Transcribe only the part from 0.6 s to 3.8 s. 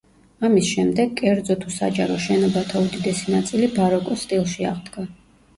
შემდეგ, კერძო თუ საჯარო შენობათა უდიდესი ნაწილი